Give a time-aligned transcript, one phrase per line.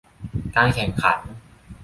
[0.55, 1.17] การแข่งขัน